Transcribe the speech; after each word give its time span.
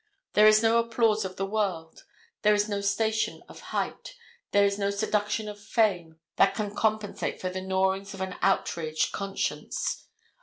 There 0.33 0.47
is 0.47 0.63
no 0.63 0.79
applause 0.79 1.25
of 1.25 1.35
the 1.35 1.45
world, 1.45 2.05
there 2.41 2.55
is 2.55 2.67
no 2.67 2.81
station 2.81 3.43
of 3.47 3.59
hight, 3.69 4.15
there 4.49 4.65
is 4.65 4.79
no 4.79 4.89
seduction 4.89 5.47
of 5.47 5.59
fame 5.63 6.19
that 6.37 6.55
can 6.55 6.73
compensate 6.73 7.39
for 7.39 7.51
the 7.51 7.61
gnawings 7.61 8.15
of 8.15 8.21
an 8.21 8.33
outraged 8.41 9.11
conscience. 9.11 10.07